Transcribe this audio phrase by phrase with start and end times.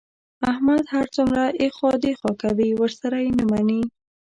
[0.51, 3.81] احمد هر څومره ایخوا دیخوا کوي، ورسره یې نه مني.